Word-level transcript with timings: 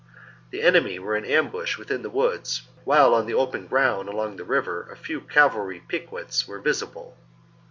The 0.49 0.63
enemy 0.63 0.97
were 0.97 1.15
in 1.15 1.25
ambush 1.25 1.77
within 1.77 2.01
the 2.01 2.09
woods, 2.09 2.63
while 2.85 3.13
on 3.13 3.27
the 3.27 3.35
open 3.35 3.67
ground 3.67 4.09
along 4.09 4.37
the 4.37 4.43
river 4.43 4.89
a 4.91 4.97
few 4.97 5.21
cavalry 5.21 5.83
piquets 5.87 6.47
were 6.47 6.57
visible. 6.59 7.15